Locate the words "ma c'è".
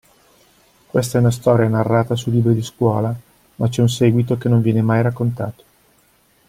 3.57-3.81